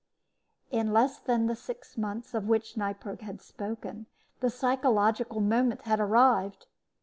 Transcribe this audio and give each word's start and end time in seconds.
In 0.71 0.91
less 0.93 1.19
than 1.19 1.45
the 1.45 1.55
six 1.55 1.95
months 1.95 2.33
of 2.33 2.47
which 2.47 2.75
Neipperg 2.75 3.21
had 3.21 3.39
spoken 3.39 4.07
the 4.39 4.49
psychological 4.49 5.41
moment 5.41 5.83
had 5.83 5.99
arrived. 5.99 6.65